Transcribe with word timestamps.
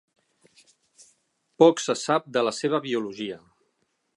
Poc 1.65 1.83
se 1.83 1.97
sap 2.07 2.27
de 2.39 2.43
la 2.49 2.55
seva 2.61 2.81
biologia. 2.87 3.39